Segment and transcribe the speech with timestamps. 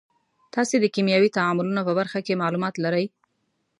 [0.53, 3.05] تاسې د کیمیاوي تعاملونو په برخه کې معلومات لرئ.